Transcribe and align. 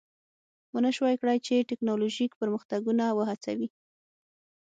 ونشوای 0.75 1.15
کړای 1.21 1.37
چې 1.45 1.67
ټکنالوژیک 1.69 2.31
پرمختګونه 2.41 3.05
وهڅوي 3.17 3.69